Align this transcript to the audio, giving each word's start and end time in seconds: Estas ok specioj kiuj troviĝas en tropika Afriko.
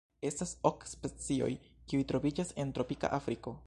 Estas 0.29 0.53
ok 0.69 0.85
specioj 0.93 1.51
kiuj 1.85 2.09
troviĝas 2.13 2.57
en 2.65 2.77
tropika 2.79 3.17
Afriko. 3.23 3.57